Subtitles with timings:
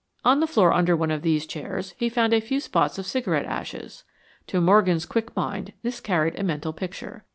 [0.25, 3.45] On the floor under one of these chairs he found a few spots of cigarette
[3.45, 4.03] ashes.
[4.47, 7.23] To Morgan's quick mind this carried a mental picture.